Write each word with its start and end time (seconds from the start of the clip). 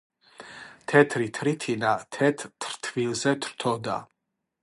თეთრი 0.91 1.27
თრითინა, 1.37 1.91
თეთრ 2.17 2.49
თრთვილზე 2.65 3.37
თრთოდა 3.47 3.99